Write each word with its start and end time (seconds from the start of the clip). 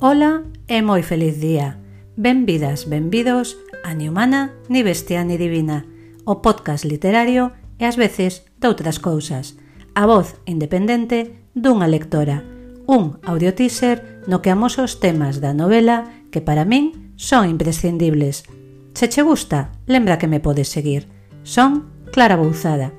Ola 0.00 0.44
e 0.64 0.80
moi 0.80 1.04
feliz 1.04 1.44
día. 1.44 1.76
Benvidas, 2.16 2.88
benvidos 2.88 3.60
a 3.84 3.92
Ni 3.92 4.08
Humana, 4.08 4.56
Ni 4.72 4.80
Bestia, 4.80 5.28
Ni 5.28 5.36
Divina, 5.36 5.84
o 6.24 6.40
podcast 6.40 6.88
literario 6.88 7.52
e 7.76 7.84
ás 7.84 8.00
veces 8.00 8.48
doutras 8.56 8.96
cousas. 8.96 9.60
A 9.92 10.08
voz 10.08 10.40
independente 10.48 11.44
dunha 11.52 11.84
lectora, 11.84 12.48
un 12.88 13.20
audioteaser 13.28 14.24
no 14.24 14.40
que 14.40 14.48
amoso 14.48 14.88
os 14.88 15.04
temas 15.04 15.36
da 15.44 15.52
novela 15.52 16.08
que 16.32 16.40
para 16.40 16.64
min 16.64 17.12
son 17.20 17.52
imprescindibles. 17.52 18.48
Se 18.96 19.12
che 19.12 19.20
gusta, 19.20 19.76
lembra 19.84 20.16
que 20.16 20.32
me 20.32 20.40
podes 20.40 20.72
seguir. 20.72 21.12
Son 21.44 21.92
Clara 22.08 22.40
Bouzada. 22.40 22.96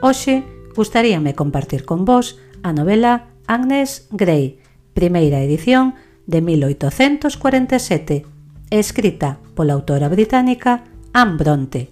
Hoxe, 0.00 0.48
gustaríame 0.72 1.36
compartir 1.36 1.84
con 1.84 2.08
vos 2.08 2.40
a 2.64 2.72
novela 2.72 3.36
Agnes 3.44 4.08
Grey, 4.16 4.64
primeira 4.94 5.40
edición 5.42 5.94
de 6.26 6.40
1847, 6.40 8.26
escrita 8.70 9.38
pola 9.54 9.74
autora 9.74 10.08
británica 10.08 10.84
Anne 11.12 11.36
Bronte, 11.36 11.90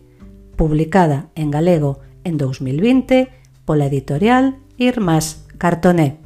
publicada 0.57 1.31
en 1.35 1.51
galego 1.51 2.01
en 2.25 2.39
2020 2.39 3.29
pola 3.65 3.87
editorial 3.87 4.59
Irmás 4.77 5.47
Cartoné. 5.59 6.19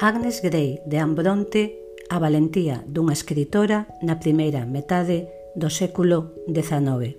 Agnes 0.00 0.42
Grey 0.42 0.80
de 0.84 0.98
Anne 0.98 1.14
Bronte, 1.14 1.78
a 2.10 2.18
valentía 2.18 2.84
dunha 2.84 3.16
escritora 3.16 3.88
na 4.04 4.20
primeira 4.20 4.68
metade 4.68 5.43
do 5.54 5.70
século 5.70 6.34
XIX. 6.50 7.14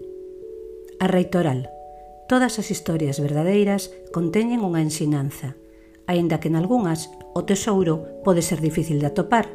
A 0.99 1.07
reitoral. 1.07 1.71
Todas 2.27 2.59
as 2.59 2.67
historias 2.67 3.23
verdadeiras 3.23 3.95
conteñen 4.11 4.59
unha 4.59 4.83
ensinanza, 4.83 5.55
aínda 6.03 6.43
que 6.43 6.51
nalgunhas 6.51 7.07
o 7.31 7.47
tesouro 7.47 8.21
pode 8.27 8.43
ser 8.43 8.59
difícil 8.59 8.99
de 8.99 9.07
atopar, 9.07 9.47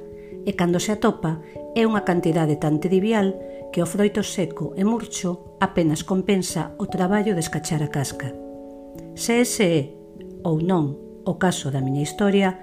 e 0.48 0.56
cando 0.56 0.80
se 0.80 0.96
atopa 0.96 1.44
é 1.76 1.84
unha 1.84 2.08
cantidade 2.08 2.56
tan 2.56 2.80
trivial 2.80 3.36
que 3.68 3.84
o 3.84 3.86
froito 3.86 4.24
seco 4.24 4.72
e 4.74 4.82
murcho 4.82 5.60
apenas 5.60 6.00
compensa 6.00 6.72
o 6.80 6.88
traballo 6.88 7.36
de 7.36 7.44
escachar 7.44 7.84
a 7.84 7.92
casca. 7.92 8.32
Se 9.12 9.44
ese 9.44 9.66
é, 9.68 9.80
ou 10.40 10.64
non, 10.64 10.96
o 11.28 11.36
caso 11.36 11.68
da 11.68 11.84
miña 11.84 12.00
historia, 12.00 12.56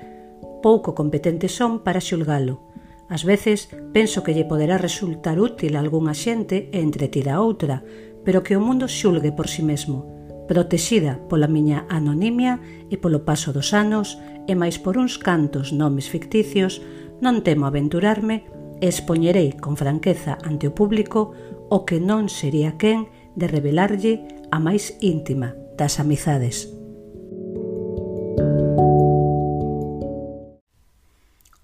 pouco 0.65 0.97
competente 0.97 1.45
son 1.45 1.85
para 1.85 2.01
xulgalo, 2.01 2.66
Ás 3.07 3.23
veces 3.23 3.71
penso 3.95 4.23
que 4.23 4.35
lle 4.35 4.43
poderá 4.43 4.75
resultar 4.75 5.39
útil 5.39 5.75
a 5.75 5.79
algunha 5.79 6.11
xente 6.11 6.67
e 6.75 6.83
entretida 6.83 7.39
a 7.39 7.41
outra, 7.41 7.83
pero 8.27 8.43
que 8.43 8.59
o 8.59 8.63
mundo 8.63 8.91
xulgue 8.91 9.31
por 9.31 9.47
si 9.47 9.63
sí 9.63 9.63
mesmo, 9.63 10.11
protexida 10.51 11.23
pola 11.31 11.47
miña 11.47 11.87
anonimia 11.87 12.59
e 12.91 12.99
polo 12.99 13.23
paso 13.23 13.55
dos 13.55 13.71
anos 13.71 14.19
e 14.47 14.53
máis 14.59 14.75
por 14.75 14.99
uns 14.99 15.15
cantos 15.15 15.71
nomes 15.71 16.11
ficticios, 16.11 16.83
non 17.23 17.47
temo 17.47 17.63
aventurarme 17.63 18.43
e 18.83 18.91
expoñerei 18.91 19.55
con 19.55 19.79
franqueza 19.79 20.35
ante 20.43 20.67
o 20.67 20.75
público 20.75 21.31
o 21.71 21.87
que 21.87 22.03
non 22.03 22.27
sería 22.27 22.75
quen 22.75 23.07
de 23.39 23.47
revelarlle 23.47 24.27
a 24.51 24.59
máis 24.59 24.99
íntima 24.99 25.55
das 25.79 26.03
amizades. 26.03 26.76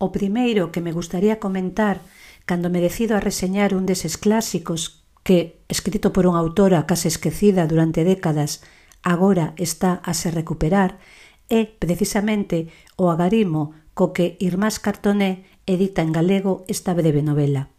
O 0.04 0.12
primeiro 0.12 0.64
que 0.76 0.84
me 0.84 0.92
gustaría 0.92 1.40
comentar 1.40 2.04
cando 2.44 2.68
me 2.68 2.84
decido 2.84 3.16
a 3.16 3.24
reseñar 3.24 3.72
un 3.72 3.88
deses 3.88 4.20
clásicos 4.20 5.08
que, 5.24 5.64
escrito 5.72 6.12
por 6.12 6.28
unha 6.28 6.44
autora 6.44 6.84
case 6.84 7.08
esquecida 7.08 7.64
durante 7.72 8.04
décadas, 8.04 8.60
agora 9.00 9.56
está 9.56 10.04
a 10.04 10.12
se 10.12 10.28
recuperar, 10.28 11.00
é 11.48 11.64
precisamente 11.64 12.68
o 13.00 13.08
agarimo 13.16 13.72
co 13.96 14.12
que 14.12 14.36
Irmás 14.44 14.84
Cartoné 14.84 15.48
edita 15.64 16.04
en 16.04 16.12
galego 16.12 16.68
esta 16.68 16.92
breve 16.92 17.24
novela. 17.24 17.72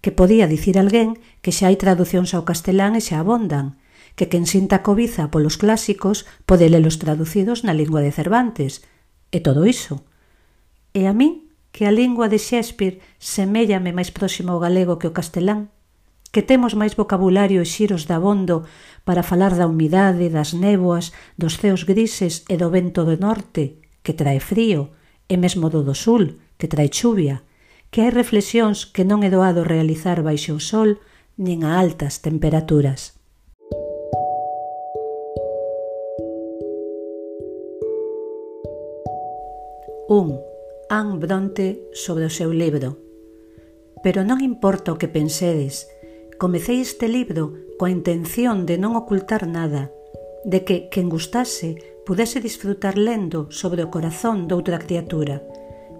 Que 0.00 0.16
podía 0.16 0.48
dicir 0.48 0.80
alguén 0.80 1.20
que 1.44 1.52
xa 1.52 1.68
hai 1.68 1.76
traducións 1.76 2.32
ao 2.32 2.48
castelán 2.48 2.96
e 2.96 3.04
xa 3.04 3.20
abondan, 3.20 3.76
que 4.16 4.32
quen 4.32 4.48
sinta 4.48 4.80
cobiza 4.80 5.28
polos 5.28 5.60
clásicos 5.60 6.24
pode 6.48 6.72
lelos 6.72 6.96
traducidos 6.96 7.68
na 7.68 7.76
lingua 7.76 8.00
de 8.00 8.16
Cervantes, 8.16 8.80
e 9.28 9.44
todo 9.44 9.68
iso. 9.68 10.08
E 10.94 11.10
a 11.10 11.12
min, 11.12 11.50
que 11.74 11.90
a 11.90 11.90
lingua 11.90 12.30
de 12.30 12.38
Shakespeare 12.38 13.02
semellame 13.18 13.90
máis 13.90 14.14
próximo 14.14 14.54
ao 14.54 14.62
galego 14.62 14.94
que 14.94 15.10
o 15.10 15.16
castelán, 15.18 15.74
que 16.30 16.46
temos 16.46 16.78
máis 16.78 16.94
vocabulario 16.94 17.58
e 17.58 17.66
xiros 17.66 18.06
de 18.06 18.14
abondo 18.14 18.62
para 19.02 19.26
falar 19.26 19.58
da 19.58 19.66
humidade, 19.66 20.30
das 20.30 20.54
néboas, 20.54 21.10
dos 21.34 21.58
ceos 21.58 21.82
grises 21.82 22.46
e 22.46 22.54
do 22.54 22.70
vento 22.70 23.02
do 23.02 23.18
norte, 23.18 23.82
que 24.06 24.14
trae 24.14 24.38
frío, 24.38 24.94
e 25.26 25.34
mesmo 25.34 25.66
do 25.66 25.82
do 25.82 25.98
sul, 25.98 26.38
que 26.54 26.70
trae 26.70 26.94
chuvia, 26.94 27.42
que 27.90 27.98
hai 28.06 28.14
reflexións 28.14 28.86
que 28.86 29.02
non 29.02 29.26
é 29.26 29.30
doado 29.34 29.66
realizar 29.66 30.22
baixo 30.22 30.54
o 30.54 30.62
sol 30.62 31.02
nin 31.34 31.66
a 31.66 31.74
altas 31.74 32.22
temperaturas. 32.22 33.18
Un 40.06 40.53
Anne 40.90 41.18
Bronte 41.18 41.80
sobre 41.92 42.24
o 42.24 42.30
seu 42.30 42.52
libro. 42.52 43.00
Pero 44.04 44.20
non 44.20 44.44
importa 44.44 44.92
o 44.92 44.98
que 45.00 45.08
pensedes, 45.08 45.88
comecei 46.36 46.84
este 46.84 47.08
libro 47.08 47.74
coa 47.80 47.88
intención 47.88 48.68
de 48.68 48.76
non 48.76 48.92
ocultar 48.94 49.48
nada, 49.48 49.88
de 50.44 50.62
que 50.62 50.92
quen 50.92 51.08
gustase 51.08 51.80
pudese 52.04 52.38
disfrutar 52.44 53.00
lendo 53.00 53.48
sobre 53.48 53.80
o 53.80 53.88
corazón 53.88 54.44
doutra 54.44 54.76
criatura, 54.76 55.40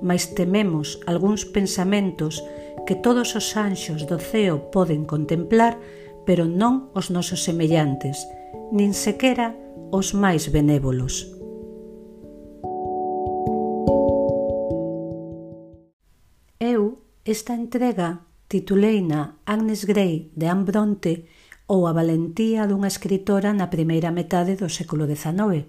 mas 0.04 0.36
tememos 0.36 1.00
algúns 1.08 1.48
pensamentos 1.48 2.44
que 2.84 2.94
todos 2.94 3.32
os 3.40 3.56
anxos 3.56 4.04
do 4.04 4.20
ceo 4.20 4.68
poden 4.68 5.08
contemplar, 5.08 5.80
pero 6.28 6.44
non 6.44 6.92
os 6.92 7.08
nosos 7.08 7.40
semellantes, 7.40 8.20
nin 8.68 8.92
sequera 8.92 9.56
os 9.88 10.12
máis 10.12 10.52
benévolos. 10.52 11.33
Esta 17.34 17.52
entrega 17.52 18.20
tituleina 18.46 19.38
Agnes 19.44 19.86
Grey 19.86 20.30
de 20.36 20.46
Anne 20.46 20.62
Bronte 20.62 21.26
ou 21.66 21.90
a 21.90 21.92
valentía 21.98 22.62
dunha 22.70 22.86
escritora 22.86 23.50
na 23.50 23.74
primeira 23.74 24.14
metade 24.14 24.54
do 24.54 24.70
século 24.70 25.02
XIX. 25.02 25.66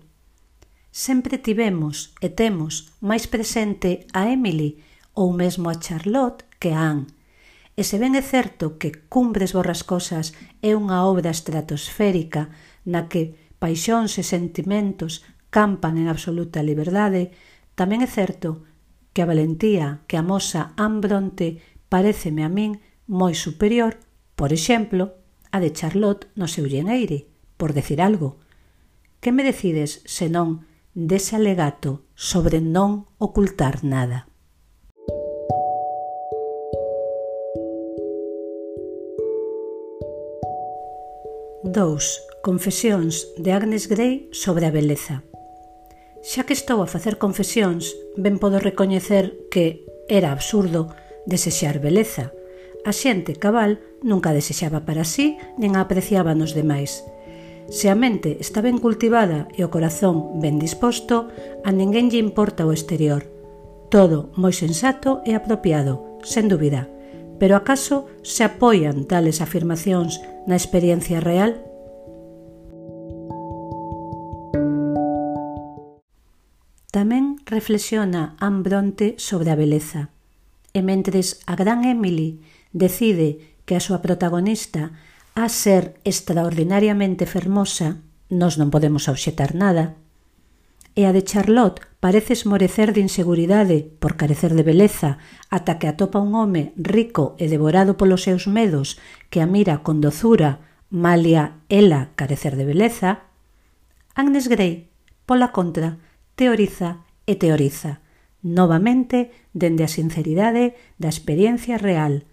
Sempre 0.94 1.42
tivemos 1.42 2.14
e 2.22 2.30
temos 2.30 2.94
máis 3.02 3.26
presente 3.26 4.06
a 4.14 4.30
Emily 4.30 4.78
ou 5.18 5.34
mesmo 5.34 5.66
a 5.74 5.82
Charlotte 5.82 6.46
que 6.62 6.70
a 6.70 6.86
Anne, 6.86 7.10
E 7.74 7.82
se 7.82 7.98
ben 7.98 8.14
é 8.14 8.22
certo 8.22 8.78
que 8.78 9.10
Cumbres 9.10 9.58
borrascosas 9.58 10.38
é 10.62 10.78
unha 10.78 11.02
obra 11.02 11.34
estratosférica 11.34 12.54
na 12.86 13.10
que 13.10 13.34
paixóns 13.58 14.22
e 14.22 14.24
sentimentos 14.24 15.26
campan 15.50 15.98
en 15.98 16.14
absoluta 16.14 16.62
liberdade, 16.62 17.34
tamén 17.74 18.06
é 18.06 18.10
certo 18.20 18.62
que 19.16 19.22
a 19.24 19.26
valentía 19.26 20.04
que 20.12 20.18
amosa 20.20 20.76
Ambronte 20.76 21.64
pareceme 21.88 22.44
a 22.44 22.52
min 22.52 22.84
moi 23.08 23.32
superior, 23.32 23.96
por 24.36 24.52
exemplo, 24.52 25.16
a 25.56 25.64
de 25.64 25.72
Charlotte 25.72 26.28
no 26.36 26.52
seu 26.52 26.68
lleneire, 26.68 27.32
por 27.56 27.72
decir 27.72 28.04
algo. 28.04 28.36
Que 29.24 29.32
me 29.32 29.48
decides, 29.48 30.04
senón, 30.04 30.68
dese 30.92 31.40
alegato 31.40 32.04
sobre 32.12 32.60
non 32.60 33.08
ocultar 33.16 33.88
nada? 33.88 34.28
Dous 41.64 42.20
Confesións 42.44 43.32
de 43.40 43.56
Agnes 43.56 43.88
Grey 43.88 44.28
sobre 44.36 44.68
a 44.68 44.76
beleza. 44.76 45.24
Xa 46.26 46.42
que 46.50 46.58
estou 46.58 46.82
a 46.82 46.90
facer 46.90 47.22
confesións, 47.22 47.94
ben 48.18 48.42
podo 48.42 48.58
recoñecer 48.58 49.46
que 49.54 49.86
era 50.10 50.34
absurdo 50.34 50.90
desexar 51.30 51.78
beleza. 51.78 52.34
A 52.82 52.90
xente 52.90 53.38
cabal 53.38 53.78
nunca 54.02 54.34
desexaba 54.34 54.90
para 54.90 55.06
sí 55.06 55.38
nin 55.62 55.78
a 55.78 55.86
apreciaba 55.86 56.34
nos 56.34 56.58
demais. 56.58 57.06
Se 57.70 57.94
a 57.94 57.96
mente 57.96 58.42
está 58.42 58.66
ben 58.66 58.82
cultivada 58.82 59.46
e 59.54 59.62
o 59.62 59.70
corazón 59.70 60.42
ben 60.42 60.58
disposto, 60.58 61.30
a 61.62 61.70
ninguén 61.70 62.10
lle 62.10 62.18
importa 62.18 62.66
o 62.66 62.74
exterior. 62.74 63.30
Todo 63.94 64.34
moi 64.34 64.50
sensato 64.50 65.22
e 65.30 65.38
apropiado, 65.38 66.18
sen 66.26 66.50
dúbida. 66.50 66.90
Pero 67.38 67.54
acaso 67.54 68.10
se 68.26 68.42
apoian 68.42 69.06
tales 69.06 69.46
afirmacións 69.46 70.18
na 70.50 70.58
experiencia 70.58 71.22
real? 71.22 71.62
Tamén 76.96 77.44
reflexiona 77.44 78.40
Anne 78.40 78.64
Bronte 78.64 79.20
sobre 79.20 79.52
a 79.52 79.60
beleza. 79.60 80.16
E 80.72 80.80
mentres 80.80 81.44
a 81.44 81.60
gran 81.60 81.84
Emily 81.84 82.40
decide 82.72 83.60
que 83.68 83.76
a 83.76 83.84
súa 83.84 84.00
protagonista 84.00 84.96
a 85.36 85.52
ser 85.52 86.00
extraordinariamente 86.08 87.28
fermosa, 87.28 88.00
nós 88.32 88.56
non 88.56 88.72
podemos 88.72 89.12
obxetar 89.12 89.60
nada, 89.60 90.00
e 90.96 91.04
a 91.04 91.12
de 91.12 91.28
Charlotte 91.28 91.84
parece 92.00 92.32
esmorecer 92.32 92.96
de 92.96 93.04
inseguridade 93.04 93.84
por 94.00 94.16
carecer 94.16 94.56
de 94.56 94.64
beleza 94.64 95.20
ata 95.52 95.76
que 95.84 95.92
atopa 95.92 96.24
un 96.24 96.32
home 96.32 96.72
rico 96.80 97.36
e 97.36 97.52
devorado 97.52 98.00
polos 98.00 98.24
seus 98.24 98.48
medos 98.48 98.96
que 99.28 99.44
a 99.44 99.48
mira 99.52 99.84
con 99.84 100.00
dozura, 100.00 100.64
malia 100.88 101.60
ela 101.68 102.16
carecer 102.16 102.56
de 102.56 102.64
beleza, 102.64 103.28
Agnes 104.16 104.48
Grey, 104.48 104.88
pola 105.28 105.52
contra, 105.52 106.00
teoriza 106.36 107.06
e 107.26 107.36
teoriza, 107.36 108.04
novamente 108.44 109.32
dende 109.52 109.84
a 109.84 109.90
sinceridade 109.90 110.76
da 111.00 111.10
experiencia 111.10 111.80
real. 111.80 112.28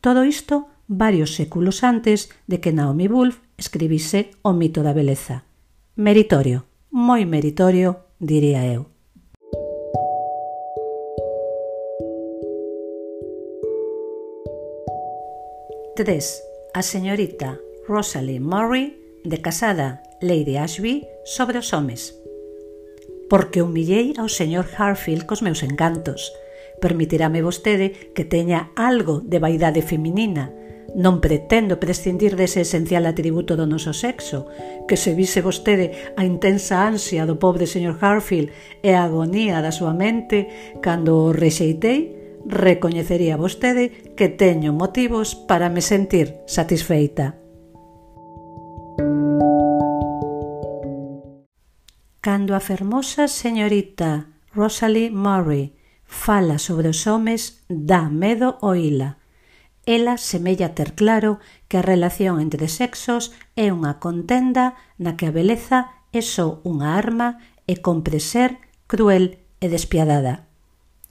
Todo 0.00 0.24
isto 0.24 0.70
varios 0.88 1.34
séculos 1.34 1.84
antes 1.84 2.30
de 2.46 2.60
que 2.60 2.72
Naomi 2.72 3.08
Wolf 3.08 3.38
escribise 3.58 4.30
o 4.42 4.52
mito 4.52 4.82
da 4.82 4.94
beleza. 4.94 5.44
Meritorio, 5.94 6.64
moi 6.90 7.26
meritorio, 7.28 8.08
diría 8.18 8.64
eu. 8.64 8.88
Tres, 15.92 16.40
a 16.72 16.80
señorita 16.80 17.60
Rosalie 17.86 18.40
Murray, 18.40 18.96
de 19.24 19.38
casada 19.44 20.02
Lady 20.24 20.56
Ashby, 20.56 21.04
sobre 21.24 21.58
os 21.58 21.72
homes 21.76 22.21
porque 23.32 23.64
humillei 23.64 24.12
ao 24.20 24.28
señor 24.28 24.68
Harfield 24.76 25.24
cos 25.24 25.40
meus 25.40 25.64
encantos. 25.64 26.36
Permitirame 26.84 27.40
vostede 27.40 28.12
que 28.12 28.28
teña 28.28 28.76
algo 28.76 29.24
de 29.24 29.40
vaidade 29.40 29.80
feminina. 29.80 30.52
Non 30.92 31.24
pretendo 31.24 31.80
prescindir 31.80 32.36
dese 32.36 32.60
esencial 32.60 33.08
atributo 33.08 33.56
do 33.56 33.64
noso 33.64 33.96
sexo, 33.96 34.44
que 34.84 35.00
se 35.00 35.16
vise 35.16 35.40
vostede 35.40 36.12
a 36.20 36.28
intensa 36.28 36.84
ansia 36.84 37.24
do 37.24 37.40
pobre 37.40 37.64
señor 37.64 37.96
Harfield 38.04 38.52
e 38.84 38.92
a 38.92 39.08
agonía 39.08 39.64
da 39.64 39.72
súa 39.72 39.96
mente 39.96 40.76
cando 40.84 41.24
o 41.24 41.32
rexeitei, 41.32 42.12
recoñecería 42.44 43.40
vostede 43.40 44.12
que 44.12 44.28
teño 44.28 44.76
motivos 44.76 45.32
para 45.32 45.72
me 45.72 45.80
sentir 45.80 46.36
satisfeita. 46.44 47.41
cando 52.22 52.54
a 52.54 52.60
fermosa 52.60 53.26
señorita 53.26 54.30
Rosalie 54.54 55.10
Murray 55.10 55.74
fala 56.06 56.62
sobre 56.62 56.88
os 56.88 57.10
homes 57.10 57.66
dá 57.66 58.08
medo 58.08 58.62
oíla. 58.62 59.18
Ela 59.86 60.14
semella 60.16 60.72
ter 60.72 60.94
claro 60.94 61.40
que 61.66 61.78
a 61.78 61.82
relación 61.82 62.38
entre 62.38 62.70
sexos 62.70 63.34
é 63.58 63.74
unha 63.74 63.98
contenda 63.98 64.78
na 65.02 65.18
que 65.18 65.26
a 65.26 65.34
beleza 65.34 65.90
é 66.14 66.22
só 66.22 66.62
unha 66.62 66.94
arma 66.94 67.42
e 67.66 67.82
compre 67.82 68.22
ser 68.22 68.62
cruel 68.86 69.42
e 69.58 69.66
despiadada. 69.66 70.46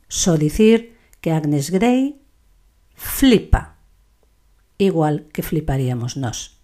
Só 0.07 0.40
dicir 0.40 0.96
que 1.19 1.36
Agnes 1.36 1.75
Grey 1.75 2.24
flipa, 2.96 3.75
igual 4.80 5.28
que 5.36 5.44
fliparíamos 5.44 6.16
nós. 6.16 6.61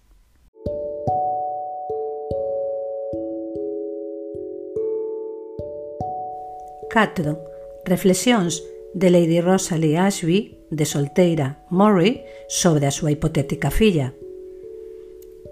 4. 6.90 7.38
Reflexións 7.84 8.64
de 8.94 9.10
Lady 9.10 9.40
Rosalie 9.40 9.98
Ashby, 9.98 10.58
de 10.70 10.86
solteira 10.86 11.64
Murray, 11.68 12.24
sobre 12.48 12.86
a 12.86 12.90
súa 12.90 13.12
hipotética 13.12 13.70
filla. 13.70 14.16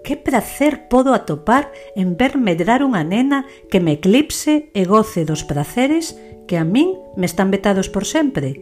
Que 0.03 0.17
prazer 0.17 0.89
podo 0.89 1.13
atopar 1.13 1.69
en 1.93 2.17
ver 2.17 2.41
medrar 2.41 2.81
unha 2.81 3.05
nena 3.05 3.45
que 3.69 3.77
me 3.77 4.01
eclipse 4.01 4.73
e 4.73 4.81
goce 4.89 5.29
dos 5.29 5.45
praceres 5.45 6.17
que 6.49 6.57
a 6.57 6.65
min 6.65 6.97
me 7.13 7.29
están 7.29 7.53
vetados 7.53 7.85
por 7.85 8.09
sempre. 8.09 8.57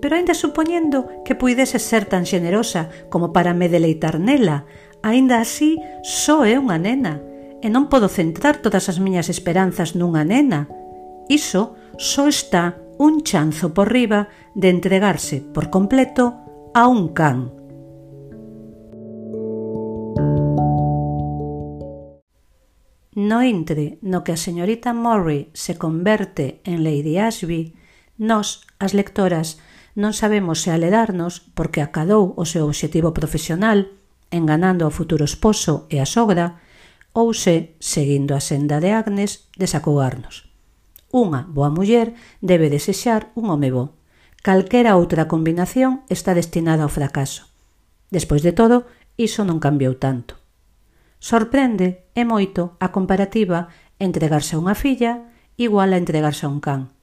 Pero 0.00 0.16
aínda 0.16 0.32
supoñendo 0.32 1.04
que 1.28 1.36
puidese 1.36 1.76
ser 1.76 2.08
tan 2.08 2.24
xenerosa 2.24 2.88
como 3.12 3.36
para 3.36 3.52
me 3.52 3.68
deleitar 3.68 4.16
nela, 4.16 4.64
aínda 5.04 5.36
así 5.36 5.76
só 6.00 6.48
é 6.48 6.56
unha 6.56 6.80
nena 6.80 7.20
e 7.60 7.68
non 7.68 7.92
podo 7.92 8.08
centrar 8.08 8.64
todas 8.64 8.88
as 8.88 8.96
miñas 8.96 9.28
esperanzas 9.28 9.92
nunha 9.92 10.24
nena. 10.24 10.64
Iso 11.28 11.76
só 12.00 12.28
está 12.28 12.80
un 12.96 13.20
chanzo 13.20 13.74
por 13.74 13.92
riba 13.92 14.28
de 14.54 14.70
entregarse 14.70 15.42
por 15.52 15.68
completo 15.68 16.34
a 16.72 16.88
un 16.88 17.12
can. 17.12 17.52
No 23.12 23.42
entre 23.42 23.98
no 24.00 24.24
que 24.24 24.32
a 24.32 24.40
señorita 24.40 24.94
Murray 24.94 25.50
se 25.52 25.76
converte 25.76 26.62
en 26.64 26.84
Lady 26.84 27.18
Ashby, 27.18 27.76
nós, 28.16 28.64
as 28.80 28.96
lectoras, 28.96 29.60
non 29.92 30.16
sabemos 30.16 30.64
se 30.64 30.72
aledarnos 30.72 31.44
porque 31.52 31.84
acadou 31.84 32.32
o 32.40 32.48
seu 32.48 32.64
obxectivo 32.64 33.12
profesional, 33.12 33.92
enganando 34.32 34.88
ao 34.88 34.94
futuro 34.94 35.28
esposo 35.28 35.84
e 35.92 36.00
a 36.00 36.08
sogra, 36.08 36.64
ou 37.12 37.36
se, 37.36 37.76
seguindo 37.76 38.32
a 38.32 38.40
senda 38.40 38.80
de 38.80 38.88
Agnes, 38.96 39.52
desacogarnos. 39.60 40.49
Unha 41.10 41.46
boa 41.50 41.74
muller 41.74 42.14
debe 42.38 42.70
desexar 42.70 43.34
un 43.34 43.50
home 43.50 43.74
bo. 43.74 43.98
Calquera 44.46 44.94
outra 44.94 45.26
combinación 45.26 46.06
está 46.08 46.32
destinada 46.38 46.86
ao 46.86 46.94
fracaso. 46.94 47.50
Despois 48.14 48.46
de 48.46 48.54
todo, 48.54 48.86
iso 49.18 49.42
non 49.42 49.58
cambiou 49.58 49.98
tanto. 49.98 50.38
Sorprende 51.20 52.08
e 52.16 52.22
moito 52.24 52.78
a 52.80 52.94
comparativa 52.94 53.68
entregarse 54.00 54.56
a 54.56 54.60
unha 54.62 54.78
filla 54.78 55.28
igual 55.60 55.92
a 55.92 56.00
entregarse 56.00 56.46
a 56.46 56.50
un 56.50 56.64
can. 56.64 56.94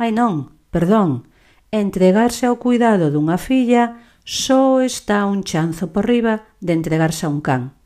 Ai 0.00 0.14
non, 0.14 0.56
perdón, 0.72 1.28
entregarse 1.68 2.48
ao 2.48 2.56
cuidado 2.56 3.12
dunha 3.12 3.36
filla 3.36 4.00
só 4.24 4.80
está 4.80 5.28
un 5.28 5.44
chanzo 5.44 5.92
por 5.92 6.08
riba 6.08 6.48
de 6.64 6.72
entregarse 6.72 7.26
a 7.26 7.30
un 7.30 7.44
can. 7.44 7.76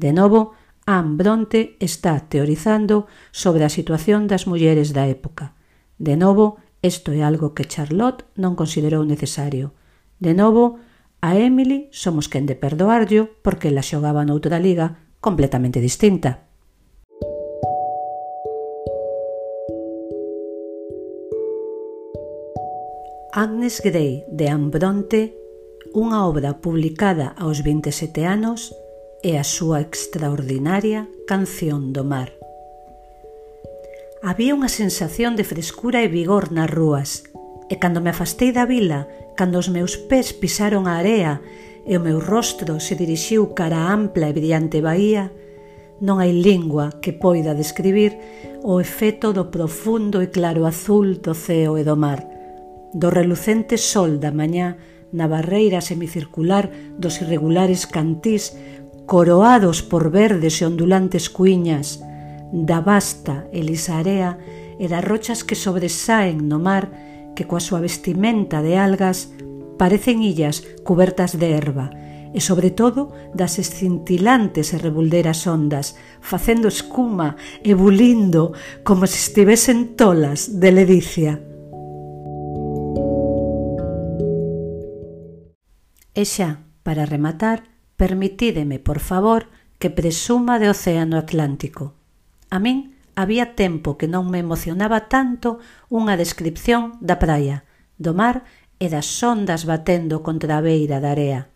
De 0.00 0.16
novo, 0.16 0.56
Anne 0.88 1.16
Bronte 1.16 1.76
está 1.80 2.20
teorizando 2.30 3.10
sobre 3.32 3.66
a 3.66 3.68
situación 3.68 4.30
das 4.30 4.46
mulleres 4.46 4.94
da 4.94 5.10
época. 5.10 5.58
De 5.98 6.14
novo, 6.14 6.62
isto 6.78 7.10
é 7.10 7.26
algo 7.26 7.58
que 7.58 7.66
Charlotte 7.66 8.22
non 8.38 8.54
considerou 8.54 9.02
necesario. 9.02 9.74
De 10.22 10.30
novo, 10.30 10.78
a 11.18 11.34
Emily 11.34 11.90
somos 11.90 12.30
quen 12.30 12.46
de 12.46 12.54
perdoarllo 12.54 13.34
porque 13.42 13.74
la 13.74 13.82
xogaba 13.82 14.22
noutra 14.22 14.62
liga 14.62 15.02
completamente 15.18 15.82
distinta. 15.82 16.46
Agnes 23.34 23.82
Grey 23.82 24.22
de 24.30 24.46
Anne 24.54 24.70
Bronte, 24.70 25.34
unha 25.98 26.22
obra 26.30 26.62
publicada 26.62 27.34
aos 27.34 27.66
27 27.66 28.22
anos 28.22 28.70
e 29.22 29.40
a 29.40 29.44
súa 29.44 29.80
extraordinaria 29.80 31.08
Canción 31.24 31.92
do 31.92 32.04
Mar. 32.04 32.32
Había 34.20 34.56
unha 34.56 34.68
sensación 34.68 35.38
de 35.38 35.44
frescura 35.46 36.02
e 36.04 36.08
vigor 36.08 36.52
nas 36.52 36.68
rúas, 36.68 37.24
e 37.70 37.78
cando 37.80 38.02
me 38.04 38.10
afastei 38.10 38.52
da 38.52 38.66
vila, 38.66 39.08
cando 39.38 39.56
os 39.60 39.68
meus 39.72 39.96
pés 39.96 40.32
pisaron 40.32 40.84
a 40.88 40.98
area 40.98 41.40
e 41.86 41.94
o 41.94 42.02
meu 42.02 42.18
rostro 42.18 42.82
se 42.82 42.98
dirixiu 42.98 43.54
cara 43.54 43.86
a 43.86 43.94
ampla 43.94 44.26
e 44.28 44.36
brillante 44.36 44.82
bahía, 44.82 45.30
non 46.02 46.20
hai 46.20 46.34
lingua 46.34 47.00
que 47.00 47.16
poida 47.16 47.56
describir 47.56 48.18
o 48.66 48.82
efecto 48.82 49.32
do 49.32 49.48
profundo 49.48 50.20
e 50.20 50.28
claro 50.28 50.68
azul 50.68 51.22
do 51.24 51.32
ceo 51.32 51.80
e 51.80 51.82
do 51.86 51.96
mar, 51.96 52.20
do 52.92 53.08
relucente 53.08 53.80
sol 53.80 54.20
da 54.20 54.34
mañá 54.34 54.76
na 55.14 55.30
barreira 55.30 55.80
semicircular 55.80 56.68
dos 56.98 57.22
irregulares 57.22 57.86
cantís 57.86 58.52
coroados 59.06 59.82
por 59.82 60.10
verdes 60.10 60.60
e 60.60 60.66
ondulantes 60.66 61.30
cuiñas 61.30 62.02
da 62.52 62.82
vasta 62.82 63.46
elisarea 63.54 64.38
e 64.78 64.86
das 64.90 65.02
rochas 65.02 65.46
que 65.46 65.54
sobresaen 65.54 66.50
no 66.50 66.58
mar 66.58 66.90
que 67.38 67.46
coa 67.46 67.62
súa 67.62 67.80
vestimenta 67.80 68.60
de 68.60 68.74
algas 68.76 69.30
parecen 69.78 70.26
illas 70.26 70.66
cubertas 70.82 71.38
de 71.38 71.54
erva 71.54 71.88
e 72.36 72.40
sobre 72.42 72.68
todo 72.74 73.14
das 73.32 73.56
escintilantes 73.56 74.74
e 74.74 74.76
rebulderas 74.76 75.46
ondas, 75.48 75.96
facendo 76.20 76.68
escuma 76.68 77.38
e 77.64 77.72
bulindo 77.72 78.52
como 78.84 79.08
se 79.08 79.16
estivesen 79.16 79.96
tolas 79.96 80.60
de 80.60 80.68
ledicia. 80.68 81.40
E 86.12 86.24
xa, 86.28 86.60
para 86.84 87.08
rematar, 87.08 87.75
Permitídeme, 87.96 88.78
por 88.78 89.00
favor, 89.00 89.48
que 89.78 89.90
presuma 89.90 90.58
de 90.58 90.68
Océano 90.68 91.16
Atlántico. 91.16 91.94
A 92.50 92.60
min 92.60 92.96
había 93.16 93.56
tempo 93.56 93.96
que 93.96 94.08
non 94.08 94.28
me 94.28 94.40
emocionaba 94.40 95.08
tanto 95.08 95.60
unha 95.88 96.20
descripción 96.20 97.00
da 97.00 97.16
praia, 97.16 97.64
do 97.96 98.12
mar 98.12 98.44
e 98.76 98.92
das 98.92 99.08
ondas 99.24 99.64
batendo 99.64 100.20
contra 100.20 100.60
a 100.60 100.64
beira 100.64 101.00
da 101.00 101.16
area. 101.16 101.48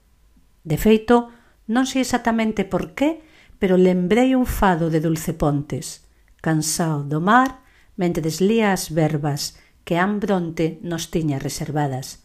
De 0.65 0.81
feito, 0.81 1.29
non 1.69 1.85
sei 1.85 2.01
exactamente 2.05 2.65
por 2.65 2.97
qué, 2.97 3.21
pero 3.61 3.77
lembrei 3.77 4.33
un 4.33 4.49
fado 4.49 4.89
de 4.89 5.05
Dulce 5.05 5.37
Pontes, 5.37 6.09
cansao 6.41 7.05
do 7.05 7.21
mar, 7.21 7.61
mentre 8.01 8.25
deslía 8.25 8.73
as 8.73 8.89
verbas 8.89 9.61
que 9.85 10.01
Ambronte 10.01 10.81
nos 10.81 11.13
tiña 11.13 11.37
reservadas. 11.37 12.25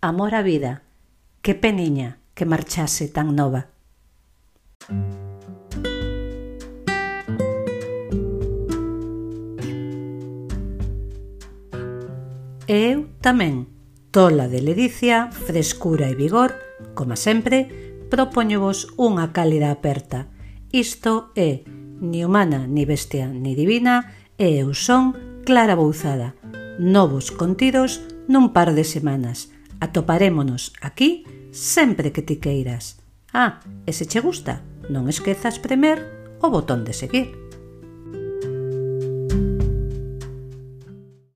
Amor 0.00 0.32
á 0.32 0.40
vida, 0.40 0.80
que 1.44 1.52
peniña, 1.52 2.19
que 2.40 2.48
marchase 2.48 3.12
tan 3.12 3.36
nova. 3.36 3.68
E 12.64 12.96
eu 12.96 13.12
tamén, 13.20 13.68
tola 14.08 14.48
de 14.48 14.64
ledicia, 14.64 15.28
frescura 15.28 16.08
e 16.08 16.16
vigor, 16.16 16.56
como 16.96 17.12
sempre, 17.12 17.68
propoñovos 18.08 18.88
unha 18.96 19.36
cálida 19.36 19.68
aperta. 19.68 20.32
Isto 20.72 21.36
é 21.36 21.68
ni 22.00 22.24
humana, 22.24 22.64
ni 22.64 22.88
bestia, 22.88 23.28
ni 23.28 23.52
divina, 23.52 24.16
e 24.40 24.64
eu 24.64 24.72
son 24.72 25.12
Clara 25.44 25.76
Bouzada. 25.76 26.40
Novos 26.80 27.36
contidos 27.36 28.00
nun 28.32 28.56
par 28.56 28.72
de 28.72 28.88
semanas. 28.88 29.52
Atoparémonos 29.76 30.72
aquí 30.80 31.28
sempre 31.50 32.12
que 32.12 32.22
ti 32.22 32.36
queiras. 32.36 32.98
Ah, 33.32 33.60
e 33.86 33.92
se 33.92 34.06
che 34.06 34.20
gusta, 34.20 34.62
non 34.90 35.06
esquezas 35.06 35.58
premer 35.62 36.02
o 36.42 36.50
botón 36.50 36.82
de 36.82 36.94
seguir. 36.94 37.49